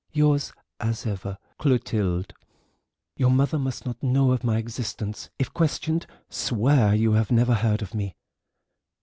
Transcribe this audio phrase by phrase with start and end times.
[0.13, 2.33] "Yours as ever, "CLOTILDE."
[3.17, 5.29] "Your mother must not know of my existence.
[5.37, 8.15] If questioned swear you never heard of me."